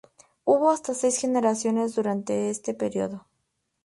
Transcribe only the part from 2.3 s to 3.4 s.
este período.